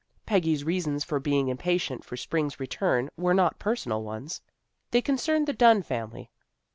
[0.25, 4.41] Peggy's reasons for being impatient for spring's return were not personal ones.
[4.89, 6.31] They concerned the Dunn family.